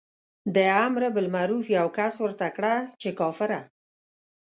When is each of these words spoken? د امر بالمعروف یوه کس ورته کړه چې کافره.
د 0.55 0.57
امر 0.85 1.01
بالمعروف 1.15 1.65
یوه 1.77 1.91
کس 1.97 2.13
ورته 2.19 2.47
کړه 2.55 2.73
چې 3.01 3.09
کافره. 3.19 3.59